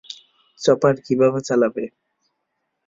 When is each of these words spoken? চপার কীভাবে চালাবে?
চপার 0.59 0.95
কীভাবে 1.05 1.39
চালাবে? 1.47 1.83